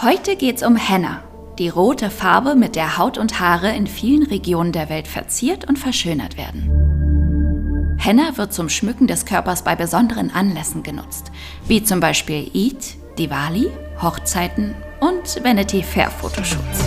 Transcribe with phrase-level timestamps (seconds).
[0.00, 1.24] Heute geht's um Henna,
[1.58, 5.76] die rote Farbe, mit der Haut und Haare in vielen Regionen der Welt verziert und
[5.76, 7.96] verschönert werden.
[7.98, 11.32] Henna wird zum Schmücken des Körpers bei besonderen Anlässen genutzt,
[11.66, 16.84] wie zum Beispiel Eid, Diwali, Hochzeiten und Vanity Fair Fotoshoots.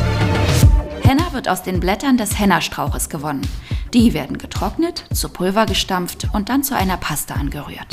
[1.03, 3.45] Henna wird aus den Blättern des Henna-Strauches gewonnen.
[3.93, 7.87] Die werden getrocknet, zu Pulver gestampft und dann zu einer Paste angerührt.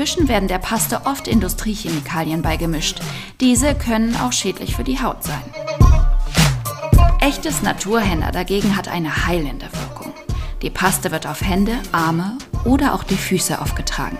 [0.00, 3.00] Inzwischen werden der Paste oft Industriechemikalien beigemischt.
[3.38, 5.42] Diese können auch schädlich für die Haut sein.
[7.20, 10.14] Echtes Naturhenna dagegen hat eine heilende Wirkung.
[10.62, 14.16] Die Paste wird auf Hände, Arme oder auch die Füße aufgetragen.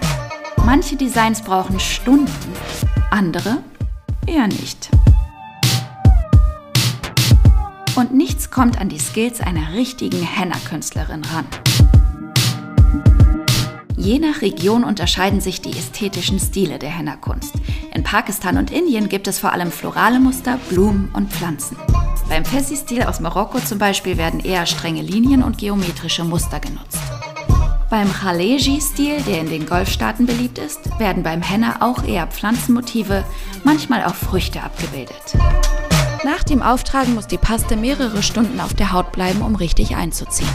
[0.67, 2.29] Manche Designs brauchen Stunden,
[3.11, 3.63] andere
[4.27, 4.91] eher nicht.
[7.97, 11.47] Und nichts kommt an die Skills einer richtigen Henna-Künstlerin ran.
[14.01, 17.53] Je nach Region unterscheiden sich die ästhetischen Stile der Henna-Kunst.
[17.93, 21.77] In Pakistan und Indien gibt es vor allem florale Muster, Blumen und Pflanzen.
[22.27, 26.97] Beim Fessi-Stil aus Marokko zum Beispiel werden eher strenge Linien und geometrische Muster genutzt.
[27.91, 33.23] Beim Khaleji-Stil, der in den Golfstaaten beliebt ist, werden beim Henna auch eher Pflanzenmotive,
[33.65, 35.37] manchmal auch Früchte abgebildet.
[36.25, 40.49] Nach dem Auftragen muss die Paste mehrere Stunden auf der Haut bleiben, um richtig einzuziehen.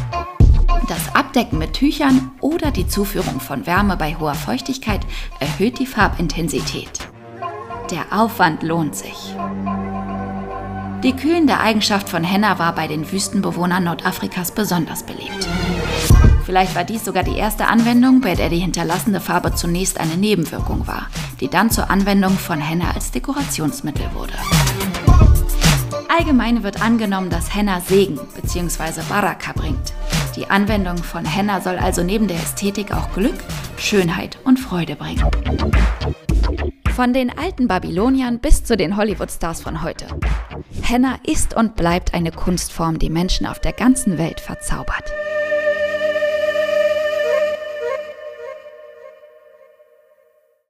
[0.88, 5.02] Das Abdecken mit Tüchern oder die Zuführung von Wärme bei hoher Feuchtigkeit
[5.39, 7.00] erhöht die Farbintensität.
[7.89, 9.36] Der Aufwand lohnt sich.
[11.03, 15.47] Die kühlende Eigenschaft von Henna war bei den Wüstenbewohnern Nordafrikas besonders beliebt.
[16.45, 20.86] Vielleicht war dies sogar die erste Anwendung, bei der die hinterlassene Farbe zunächst eine Nebenwirkung
[20.86, 21.08] war,
[21.39, 24.33] die dann zur Anwendung von Henna als Dekorationsmittel wurde.
[26.16, 29.02] Allgemein wird angenommen, dass Henna Segen bzw.
[29.09, 29.94] Baraka bringt.
[30.36, 33.36] Die Anwendung von Henna soll also neben der Ästhetik auch Glück,
[33.78, 35.23] Schönheit und Freude bringen.
[36.94, 40.08] Von den alten Babyloniern bis zu den Hollywood-Stars von heute.
[40.81, 45.12] Henna ist und bleibt eine Kunstform, die Menschen auf der ganzen Welt verzaubert.